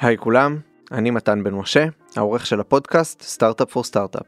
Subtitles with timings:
[0.00, 0.58] היי כולם,
[0.92, 1.86] אני מתן בן משה,
[2.16, 4.26] העורך של הפודקאסט סטארט-אפ פור סטארט-אפ.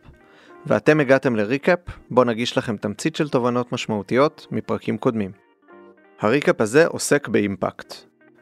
[0.67, 1.79] ואתם הגעתם לריקאפ,
[2.11, 5.31] בו נגיש לכם תמצית של תובנות משמעותיות מפרקים קודמים.
[6.21, 7.95] הריקאפ הזה עוסק באימפקט,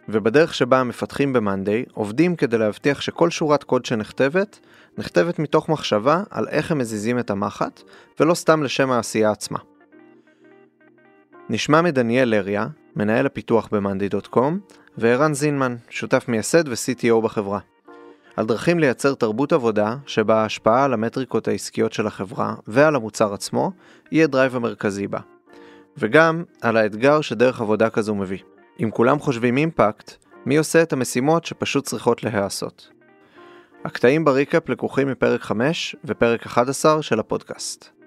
[0.08, 4.58] ובדרך שבה המפתחים ב-Monday עובדים כדי להבטיח שכל שורת קוד שנכתבת,
[4.98, 7.82] נכתבת מתוך מחשבה על איך הם מזיזים את המחט,
[8.20, 9.58] ולא סתם לשם העשייה עצמה.
[11.52, 12.66] נשמע מדניאל לריה,
[12.96, 17.58] מנהל הפיתוח ב-Monday.com, וערן זינמן, שותף מייסד ו-CTO בחברה.
[18.36, 23.72] על דרכים לייצר תרבות עבודה שבה ההשפעה על המטריקות העסקיות של החברה ועל המוצר עצמו
[24.10, 25.18] היא ה-drive המרכזי בה.
[25.96, 28.38] וגם על האתגר שדרך עבודה כזו מביא.
[28.82, 30.12] אם כולם חושבים impact,
[30.46, 32.88] מי עושה את המשימות שפשוט צריכות להיעשות?
[33.84, 37.99] הקטעים ב-recap לקוחים מפרק 5 ופרק 11 של הפודקאסט.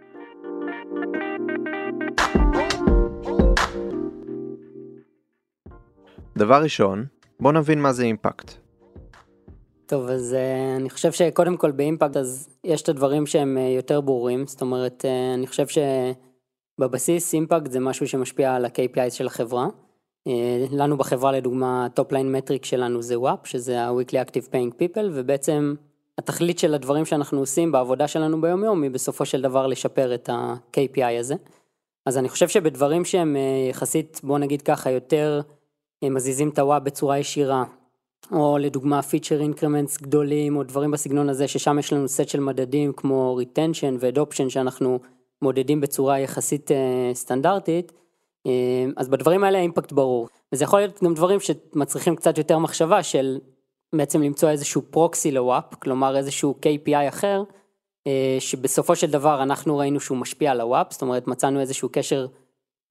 [6.38, 7.06] דבר ראשון,
[7.40, 8.52] בוא נבין מה זה impact.
[9.86, 14.02] טוב, אז אה, אני חושב שקודם כל ב-impact אז יש את הדברים שהם אה, יותר
[14.02, 15.66] ברורים, זאת אומרת, אה, אני חושב
[16.80, 19.68] שבבסיס impact זה משהו שמשפיע על ה-KPI של החברה.
[20.30, 20.32] אה,
[20.72, 25.76] לנו בחברה לדוגמה, top line metric שלנו זה WAP, שזה ה-Weekly Active Paying People, ובעצם
[26.18, 30.30] התכלית של הדברים שאנחנו עושים בעבודה שלנו ביום יום היא בסופו של דבר לשפר את
[30.30, 31.36] ה-KPI הזה.
[32.06, 35.42] אז אני חושב שבדברים שהם אה, יחסית, בוא נגיד ככה, יותר
[36.10, 37.64] מזיזים את ה-WAP בצורה ישירה,
[38.32, 42.94] או לדוגמה feature increments גדולים, או דברים בסגנון הזה, ששם יש לנו סט של מדדים
[42.94, 45.00] כמו retention ו-adoption שאנחנו
[45.42, 46.74] מודדים בצורה יחסית אה,
[47.16, 48.52] סטנדרטית, אה,
[48.98, 50.28] אז בדברים האלה ה-impact ברור.
[50.54, 53.40] וזה יכול להיות גם דברים שמצריכים קצת יותר מחשבה של
[53.96, 57.44] בעצם למצוא איזשהו proxy ל-WAP, כלומר איזשהו KPI אחר,
[58.08, 62.28] uh, שבסופו של דבר אנחנו ראינו שהוא משפיע על הוואפ, זאת אומרת מצאנו איזשהו קשר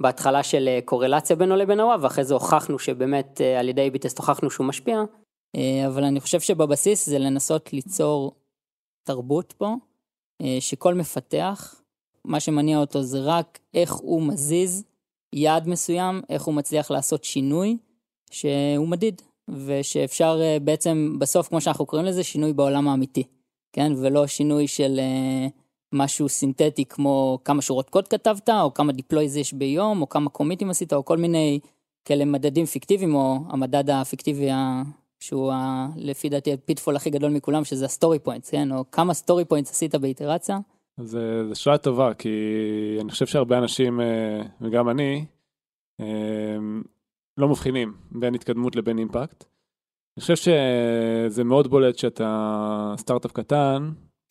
[0.03, 4.19] בהתחלה של אה, קורלציה בינו לבין הוואב, ואחרי זה הוכחנו שבאמת אה, על ידי ביטסט
[4.19, 5.03] הוכחנו שהוא משפיע.
[5.57, 8.33] אה, אבל אני חושב שבבסיס זה לנסות ליצור
[9.05, 9.75] תרבות פה,
[10.61, 11.75] שכל מפתח,
[12.25, 14.85] מה שמניע אותו זה רק איך הוא מזיז
[15.33, 17.79] יעד מסוים, איך הוא מצליח לעשות שינוי
[18.31, 23.23] שהוא מדיד, ושאפשר בעצם בסוף, כמו שאנחנו קוראים לזה, שינוי בעולם האמיתי,
[23.73, 23.93] כן?
[23.97, 25.01] ולא שינוי של...
[25.93, 30.71] משהו סינתטי כמו כמה שורות קוד כתבת, או כמה deploys יש ביום, או כמה קומיטים
[30.71, 31.61] עשית, או כל מיני
[32.05, 34.49] כאלה מדדים פיקטיביים, או המדד הפיקטיבי
[35.21, 38.73] שהוא ה, לפי דעתי ה-pitfall הכי גדול מכולם, שזה ה-story points, כן?
[38.73, 40.59] או כמה story points עשית באיטרציה.
[40.97, 42.29] זה, זה שאלה טובה, כי
[43.01, 45.25] אני חושב שהרבה אנשים, אה, וגם אני,
[46.01, 46.57] אה,
[47.39, 49.45] לא מבחינים בין התקדמות לבין impact.
[50.17, 53.91] אני חושב שזה מאוד בולט שאתה סטארט-אפ קטן,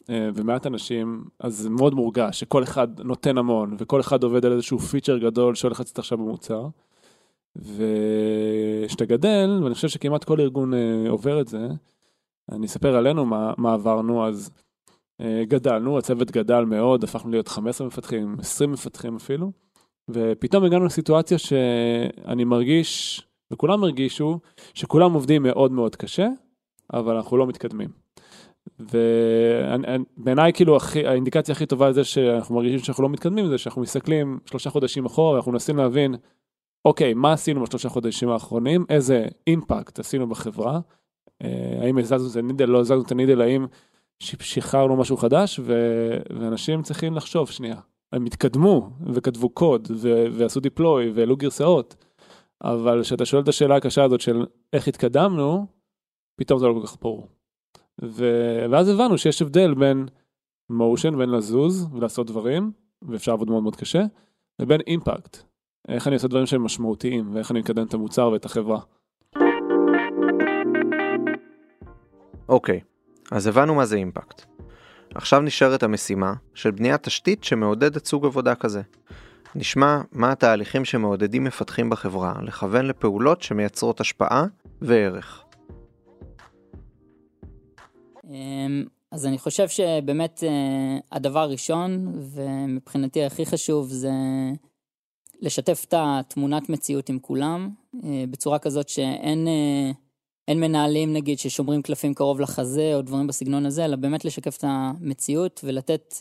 [0.09, 4.79] ומעט אנשים, אז זה מאוד מורגש שכל אחד נותן המון, וכל אחד עובד על איזשהו
[4.79, 6.67] פיצ'ר גדול שהולך לצאת עכשיו במוצר.
[7.55, 11.67] וכשאתה גדל, ואני חושב שכמעט כל ארגון אה, עובר את זה,
[12.51, 14.51] אני אספר עלינו מה, מה עברנו, אז
[15.21, 19.51] אה, גדלנו, הצוות גדל מאוד, הפכנו להיות 15 מפתחים, 20 מפתחים אפילו,
[20.09, 24.39] ופתאום הגענו לסיטואציה שאני מרגיש, וכולם הרגישו,
[24.73, 26.27] שכולם עובדים מאוד מאוד קשה,
[26.93, 28.00] אבל אנחנו לא מתקדמים.
[28.79, 34.39] ובעיניי כאילו הכי, האינדיקציה הכי טובה לזה שאנחנו מרגישים שאנחנו לא מתקדמים זה שאנחנו מסתכלים
[34.45, 36.15] שלושה חודשים אחורה ואנחנו מנסים להבין
[36.85, 38.85] אוקיי מה עשינו בשלושה חודשים האחרונים?
[38.89, 40.79] איזה אימפקט עשינו בחברה?
[41.43, 43.41] אה, האם הזזנו את הנידל לא הזזנו את הנידל?
[43.41, 43.65] האם
[44.19, 45.59] שחררנו משהו חדש?
[45.63, 45.73] ו...
[46.29, 47.79] ואנשים צריכים לחשוב שנייה
[48.13, 50.25] הם התקדמו וכתבו קוד ו...
[50.31, 52.05] ועשו דיפלוי והעלו גרסאות.
[52.63, 55.65] אבל כשאתה שואל את השאלה הקשה הזאת של איך התקדמנו
[56.35, 57.27] פתאום זה לא כל כך ברור.
[58.03, 58.25] ו...
[58.71, 60.05] ואז הבנו שיש הבדל בין
[60.69, 64.03] מושן, בין לזוז ולעשות דברים, ואפשר לעבוד מאוד מאוד קשה,
[64.59, 65.37] לבין אימפקט.
[65.87, 68.79] איך אני עושה דברים שהם משמעותיים, ואיך אני מקדם את המוצר ואת החברה.
[72.49, 74.45] אוקיי, okay, אז הבנו מה זה אימפקט.
[75.15, 78.81] עכשיו נשארת המשימה של בניית תשתית שמעודדת סוג עבודה כזה.
[79.55, 84.45] נשמע מה התהליכים שמעודדים מפתחים בחברה לכוון לפעולות שמייצרות השפעה
[84.81, 85.43] וערך.
[88.31, 94.11] אמ, אז אני חושב שבאמת אה, הדבר הראשון, ומבחינתי הכי חשוב, זה
[95.41, 97.69] לשתף את התמונת מציאות עם כולם,
[98.03, 99.91] אה, בצורה כזאת שאין אה,
[100.47, 104.63] אין מנהלים נגיד ששומרים קלפים קרוב לחזה או דברים בסגנון הזה, אלא באמת לשקף את
[104.67, 106.15] המציאות ולתת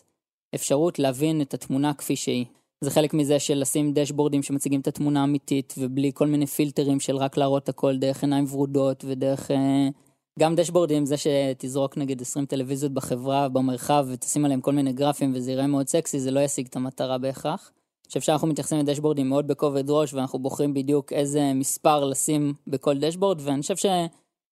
[0.55, 2.45] אפשרות להבין את התמונה כפי שהיא.
[2.85, 7.17] זה חלק מזה של לשים דשבורדים שמציגים את התמונה האמיתית ובלי כל מיני פילטרים של
[7.17, 9.51] רק להראות הכל דרך עיניים ורודות ודרך
[10.41, 15.53] גם דשבורדים, זה שתזרוק נגיד 20 טלוויזיות בחברה, במרחב, ותשים עליהם כל מיני גרפים וזה
[15.53, 17.73] יראה מאוד סקסי, זה לא ישיג את המטרה בהכרח.
[17.75, 22.99] אני חושב שאנחנו מתייחסים לדשבורדים מאוד בכובד ראש, ואנחנו בוחרים בדיוק איזה מספר לשים בכל
[22.99, 23.75] דשבורד, ואני חושב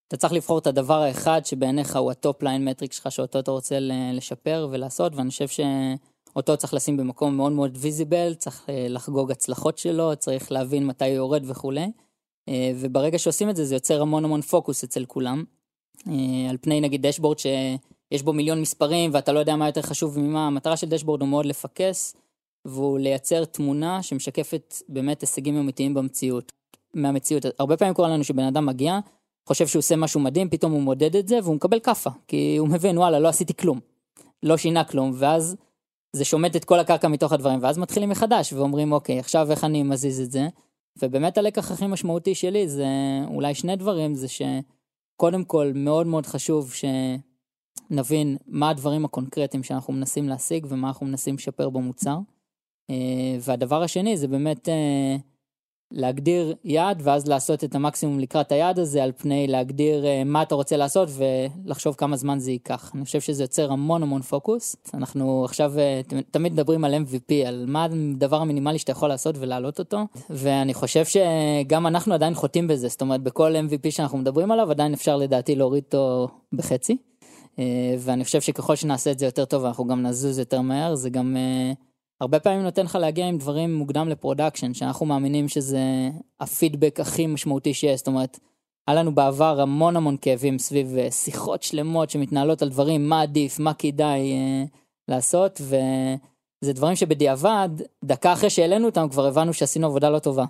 [0.08, 3.78] אתה צריך לבחור את הדבר האחד שבעיניך הוא ה-top line metric שלך שאותו אתה רוצה
[4.12, 9.78] לשפר ולעשות ואני חושב שאותו צריך לשים במקום מאוד מאוד ויזיבל, צריך אה, לחגוג הצלחות
[9.78, 11.86] שלו, צריך להבין מתי הוא יורד וכולי.
[12.48, 15.44] אה, וברגע שעושים את זה זה יוצר המון המון פוקוס אצל כולם.
[16.06, 20.18] אה, על פני נגיד דשבורד שיש בו מיליון מספרים ואתה לא יודע מה יותר חשוב
[20.18, 22.16] ממה, המטרה של דשבורד הוא מאוד לפקס
[22.64, 26.52] והוא לייצר תמונה שמשקפת באמת הישגים אמיתיים במציאות.
[26.94, 27.44] מהמציאות.
[27.58, 28.98] הרבה פעמים קורה לנו שבן אדם מגיע,
[29.46, 32.68] חושב שהוא עושה משהו מדהים, פתאום הוא מודד את זה והוא מקבל כאפה, כי הוא
[32.68, 33.80] מבין, וואלה, לא עשיתי כלום.
[34.42, 35.56] לא שינה כלום, ואז
[36.12, 39.82] זה שומט את כל הקרקע מתוך הדברים, ואז מתחילים מחדש ואומרים, אוקיי, עכשיו איך אני
[39.82, 40.48] מזיז את זה?
[41.02, 42.86] ובאמת הלקח הכי משמעותי שלי זה
[43.26, 44.28] אולי שני דברים, זה
[45.18, 46.72] שקודם כל מאוד מאוד חשוב
[47.90, 52.18] שנבין מה הדברים הקונקרטיים שאנחנו מנסים להשיג ומה אנחנו מנסים לשפר במוצר.
[52.90, 55.16] אה, והדבר השני זה באמת אה,
[55.92, 60.54] להגדיר יעד ואז לעשות את המקסימום לקראת היעד הזה על פני להגדיר uh, מה אתה
[60.54, 62.92] רוצה לעשות ולחשוב כמה זמן זה ייקח.
[62.94, 64.76] אני חושב שזה יוצר המון המון פוקוס.
[64.94, 69.78] אנחנו עכשיו uh, תמיד מדברים על MVP, על מה הדבר המינימלי שאתה יכול לעשות ולהעלות
[69.78, 74.70] אותו, ואני חושב שגם אנחנו עדיין חוטאים בזה, זאת אומרת בכל MVP שאנחנו מדברים עליו
[74.70, 76.96] עדיין אפשר לדעתי להוריד אותו בחצי.
[77.56, 77.60] Uh,
[77.98, 81.36] ואני חושב שככל שנעשה את זה יותר טוב אנחנו גם נזוז יותר מהר, זה גם...
[82.20, 85.80] הרבה פעמים נותן לך להגיע עם דברים מוקדם ל-production, שאנחנו מאמינים שזה
[86.40, 88.38] הפידבק הכי משמעותי שיש, זאת אומרת,
[88.88, 93.58] היה לנו בעבר המון המון כאבים סביב אה, שיחות שלמות שמתנהלות על דברים, מה עדיף,
[93.58, 94.64] מה כדאי אה,
[95.08, 97.68] לעשות, וזה דברים שבדיעבד,
[98.04, 100.44] דקה אחרי שהעלינו אותם כבר הבנו שעשינו עבודה לא טובה,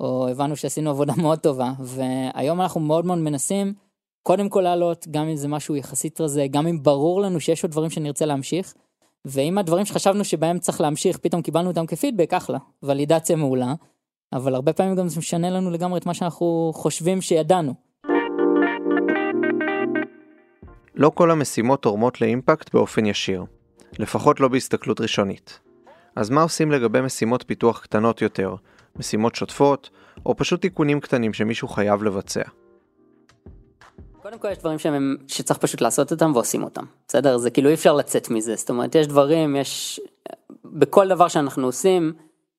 [0.00, 3.74] או הבנו שעשינו עבודה מאוד טובה, והיום אנחנו מאוד מאוד מנסים,
[4.22, 7.72] קודם כל לעלות, גם אם זה משהו יחסית רזה, גם אם ברור לנו שיש עוד
[7.72, 8.74] דברים שנרצה להמשיך,
[9.24, 13.74] ואם הדברים שחשבנו שבהם צריך להמשיך, פתאום קיבלנו אותם כפידבק, אחלה, ולידציה מעולה,
[14.32, 17.74] אבל הרבה פעמים גם זה משנה לנו לגמרי את מה שאנחנו חושבים שידענו.
[20.94, 23.44] לא כל המשימות תורמות לאימפקט באופן ישיר,
[23.98, 25.60] לפחות לא בהסתכלות ראשונית.
[26.16, 28.54] אז מה עושים לגבי משימות פיתוח קטנות יותר,
[28.96, 29.90] משימות שוטפות,
[30.26, 32.42] או פשוט תיקונים קטנים שמישהו חייב לבצע?
[34.32, 37.36] קודם כל יש דברים שהם, שצריך פשוט לעשות אותם ועושים אותם, בסדר?
[37.36, 40.00] זה כאילו אי אפשר לצאת מזה, זאת אומרת יש דברים, יש,
[40.64, 42.12] בכל דבר שאנחנו עושים,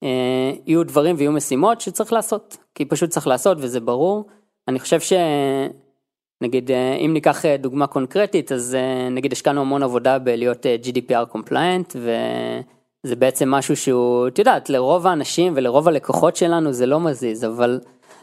[0.03, 4.25] אה, יהיו דברים ויהיו משימות שצריך לעשות, כי פשוט צריך לעשות וזה ברור.
[4.67, 10.19] אני חושב שנגיד אה, אם ניקח אה, דוגמה קונקרטית, אז אה, נגיד השקענו המון עבודה
[10.19, 16.85] בלהיות GDPR compliant, וזה בעצם משהו שהוא, את יודעת, לרוב האנשים ולרוב הלקוחות שלנו זה
[16.85, 17.79] לא מזיז, אבל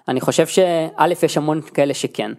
[0.09, 2.33] אני חושב שא' יש המון כאלה שכן.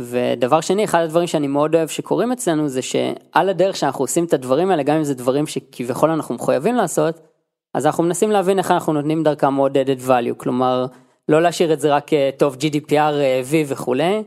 [0.00, 4.32] ודבר שני, אחד הדברים שאני מאוד אוהב שקורים אצלנו זה שעל הדרך שאנחנו עושים את
[4.34, 7.20] הדברים האלה, גם אם זה דברים שכביכול אנחנו מחויבים לעשות,
[7.74, 10.86] אז אנחנו מנסים להבין איך אנחנו נותנים דרכם עוד added value, כלומר,
[11.28, 14.22] לא להשאיר את זה רק אה, טוב GDPR, אה, V וכולי,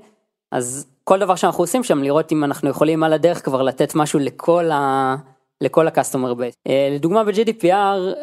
[0.51, 4.19] אז כל דבר שאנחנו עושים שם, לראות אם אנחנו יכולים על הדרך כבר לתת משהו
[4.19, 5.15] לכל ה...
[5.61, 6.55] לכל ה-customer base.
[6.67, 8.15] אה, לדוגמה ב-GDPR,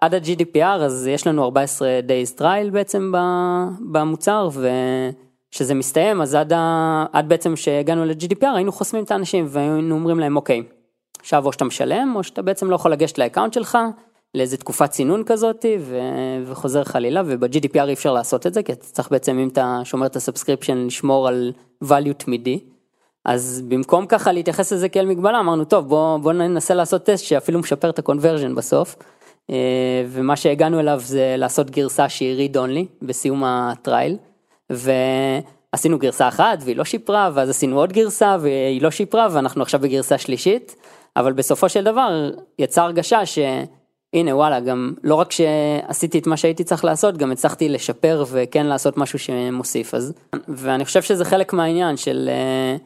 [0.00, 3.12] עד ה-GDPR אז יש לנו 14 days trial בעצם
[3.92, 4.68] במוצר, ו...
[5.50, 7.06] שזה מסתיים, אז עד, ה...
[7.12, 10.62] עד בעצם שהגענו ל-GDPR היינו חוסמים את האנשים והיינו אומרים להם אוקיי,
[11.20, 13.78] עכשיו או שאתה משלם או שאתה בעצם לא יכול לגשת ל-account שלך
[14.34, 15.98] לאיזה תקופת צינון כזאת ו...
[16.46, 20.06] וחוזר חלילה וב-GDPR אי אפשר לעשות את זה כי אתה צריך בעצם אם אתה שומר
[20.06, 21.52] את ה-subscription לשמור על
[21.84, 22.60] value תמידי.
[23.24, 27.58] אז במקום ככה להתייחס לזה כאל מגבלה אמרנו טוב בוא, בוא ננסה לעשות טסט שאפילו
[27.58, 28.96] משפר את ה-conversion בסוף.
[29.50, 34.16] אה, ומה שהגענו אליו זה לעשות גרסה שהיא read only בסיום הטרייל.
[34.70, 39.80] ועשינו גרסה אחת והיא לא שיפרה, ואז עשינו עוד גרסה והיא לא שיפרה, ואנחנו עכשיו
[39.80, 40.76] בגרסה שלישית,
[41.16, 46.64] אבל בסופו של דבר יצא הרגשה שהנה וואלה, גם לא רק שעשיתי את מה שהייתי
[46.64, 50.14] צריך לעשות, גם הצלחתי לשפר וכן לעשות משהו שמוסיף, אז,
[50.48, 52.28] ואני חושב שזה חלק מהעניין של...
[52.32, 52.76] אה,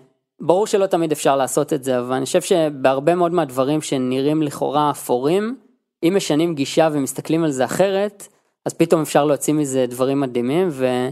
[0.40, 4.90] ברור שלא תמיד אפשר לעשות את זה, אבל אני חושב שבהרבה מאוד מהדברים שנראים לכאורה
[4.90, 5.56] אפורים,
[6.02, 8.28] אם משנים גישה ומסתכלים על זה אחרת,
[8.66, 11.08] אז פתאום אפשר להוציא מזה דברים מדהימים, ו...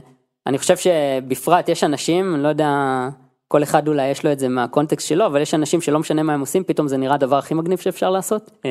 [0.49, 2.69] אני חושב שבפרט יש אנשים, לא יודע,
[3.49, 6.35] כל אחד אולי יש לו את זה מהקונטקסט שלו, אבל יש אנשים שלא משנה מה
[6.35, 8.51] הם עושים, פתאום זה נראה הדבר הכי מגניב שאפשר לעשות.
[8.65, 8.71] אמ,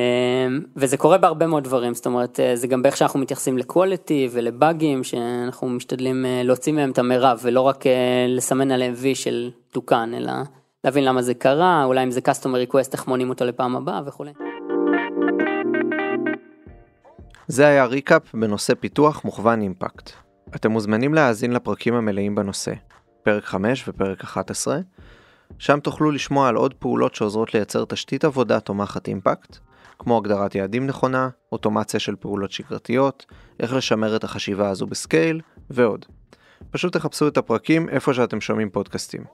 [0.76, 5.04] וזה קורה בהרבה מאוד דברים, זאת אומרת, אה, זה גם באיך שאנחנו מתייחסים לקואליטי ולבאגים,
[5.04, 10.10] שאנחנו משתדלים אה, להוציא מהם את המרב, ולא רק אה, לסמן עליהם וי של תוקן,
[10.16, 10.32] אלא
[10.84, 14.32] להבין למה זה קרה, אולי אם זה customer request, איך מונים אותו לפעם הבאה וכולי.
[17.48, 20.27] זה היה recap בנושא פיתוח מוכוון אימפקט.
[20.54, 22.72] אתם מוזמנים להאזין לפרקים המלאים בנושא,
[23.22, 24.78] פרק 5 ופרק 11,
[25.58, 29.56] שם תוכלו לשמוע על עוד פעולות שעוזרות לייצר תשתית עבודה תומכת אימפקט,
[29.98, 33.26] כמו הגדרת יעדים נכונה, אוטומציה של פעולות שגרתיות,
[33.60, 35.40] איך לשמר את החשיבה הזו ב scale,
[35.70, 36.06] ועוד.
[36.70, 39.24] פשוט תחפשו את הפרקים איפה שאתם שומעים פודקאסטים.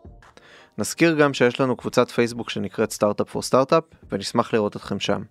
[0.79, 5.23] נזכיר גם שיש לנו קבוצת פייסבוק שנקראת Startup for Startup, ונשמח לראות אתכם שם.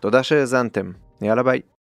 [0.00, 0.92] תודה שהאזנתם,
[1.22, 1.77] יאללה ביי.